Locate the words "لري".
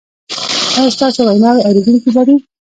2.15-2.35